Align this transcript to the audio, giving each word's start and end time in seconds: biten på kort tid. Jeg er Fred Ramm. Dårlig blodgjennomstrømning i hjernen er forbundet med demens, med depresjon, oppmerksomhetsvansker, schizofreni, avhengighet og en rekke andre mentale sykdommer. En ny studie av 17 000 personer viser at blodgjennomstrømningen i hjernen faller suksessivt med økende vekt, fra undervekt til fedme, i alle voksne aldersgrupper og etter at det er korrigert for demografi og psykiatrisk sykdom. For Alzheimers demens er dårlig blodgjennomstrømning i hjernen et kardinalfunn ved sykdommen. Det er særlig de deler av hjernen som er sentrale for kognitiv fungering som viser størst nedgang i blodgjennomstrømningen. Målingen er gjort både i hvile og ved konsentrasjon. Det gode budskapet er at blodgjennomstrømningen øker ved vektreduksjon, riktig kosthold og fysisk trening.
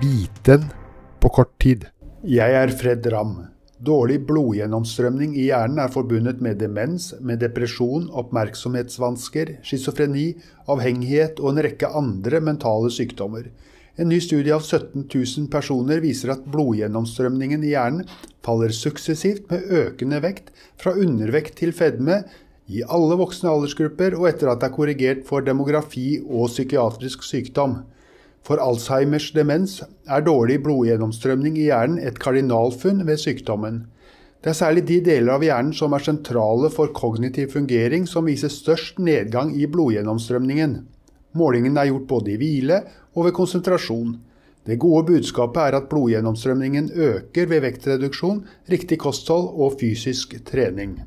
biten 0.00 0.62
på 1.20 1.28
kort 1.28 1.58
tid. 1.60 1.82
Jeg 2.24 2.54
er 2.56 2.70
Fred 2.72 3.04
Ramm. 3.12 3.34
Dårlig 3.84 4.20
blodgjennomstrømning 4.28 5.34
i 5.36 5.46
hjernen 5.50 5.80
er 5.82 5.92
forbundet 5.92 6.40
med 6.44 6.56
demens, 6.60 7.10
med 7.20 7.40
depresjon, 7.42 8.06
oppmerksomhetsvansker, 8.22 9.58
schizofreni, 9.64 10.30
avhengighet 10.72 11.40
og 11.40 11.52
en 11.52 11.62
rekke 11.66 11.92
andre 12.00 12.40
mentale 12.44 12.92
sykdommer. 12.92 13.50
En 14.00 14.08
ny 14.08 14.22
studie 14.24 14.56
av 14.56 14.64
17 14.64 15.04
000 15.04 15.50
personer 15.52 16.00
viser 16.00 16.32
at 16.32 16.48
blodgjennomstrømningen 16.48 17.64
i 17.66 17.74
hjernen 17.74 18.08
faller 18.44 18.72
suksessivt 18.72 19.52
med 19.52 19.68
økende 19.82 20.22
vekt, 20.24 20.48
fra 20.80 20.96
undervekt 20.96 21.58
til 21.60 21.76
fedme, 21.76 22.22
i 22.70 22.84
alle 22.86 23.20
voksne 23.20 23.52
aldersgrupper 23.52 24.16
og 24.16 24.30
etter 24.30 24.48
at 24.48 24.62
det 24.62 24.70
er 24.70 24.76
korrigert 24.76 25.24
for 25.28 25.44
demografi 25.44 26.20
og 26.22 26.48
psykiatrisk 26.52 27.26
sykdom. 27.26 27.82
For 28.46 28.60
Alzheimers 28.62 29.30
demens 29.36 29.80
er 30.08 30.24
dårlig 30.24 30.62
blodgjennomstrømning 30.64 31.58
i 31.60 31.68
hjernen 31.68 32.00
et 32.00 32.18
kardinalfunn 32.22 33.04
ved 33.06 33.20
sykdommen. 33.20 33.84
Det 34.40 34.54
er 34.54 34.56
særlig 34.56 34.86
de 34.88 34.96
deler 35.04 35.34
av 35.34 35.44
hjernen 35.44 35.74
som 35.76 35.92
er 35.92 36.04
sentrale 36.06 36.70
for 36.72 36.94
kognitiv 36.96 37.52
fungering 37.52 38.06
som 38.08 38.24
viser 38.30 38.48
størst 38.48 38.98
nedgang 38.98 39.52
i 39.52 39.68
blodgjennomstrømningen. 39.68 40.78
Målingen 41.36 41.76
er 41.76 41.90
gjort 41.90 42.08
både 42.08 42.32
i 42.32 42.38
hvile 42.40 42.80
og 43.12 43.28
ved 43.28 43.36
konsentrasjon. 43.36 44.16
Det 44.66 44.80
gode 44.80 45.04
budskapet 45.12 45.60
er 45.62 45.76
at 45.76 45.92
blodgjennomstrømningen 45.92 46.90
øker 46.96 47.52
ved 47.52 47.64
vektreduksjon, 47.66 48.44
riktig 48.72 48.98
kosthold 49.04 49.52
og 49.52 49.76
fysisk 49.80 50.38
trening. 50.48 50.98